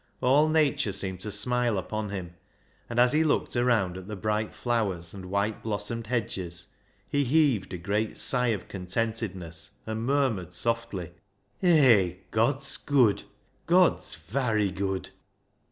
All 0.19 0.49
nature 0.49 0.93
seemed 0.93 1.21
to 1.21 1.27
smi!e 1.27 1.77
upon 1.77 2.09
him, 2.09 2.33
and 2.89 2.99
as 2.99 3.13
he 3.13 3.23
looked 3.23 3.55
around 3.55 3.97
at 3.97 4.07
the 4.07 4.15
bright 4.15 4.51
flowers 4.51 5.13
and 5.13 5.27
white 5.29 5.61
blossomed 5.61 6.07
hedges, 6.07 6.65
he 7.07 7.23
heaved 7.23 7.71
a 7.71 7.77
great 7.77 8.17
sigh 8.17 8.47
of 8.47 8.67
contentedness, 8.67 9.73
and 9.85 10.03
murmured 10.07 10.55
softly 10.55 11.11
—"Hay! 11.59 12.21
God's 12.31 12.77
good! 12.77 13.25
God's 13.67 14.15
varry 14.15 14.71
good 14.71 15.11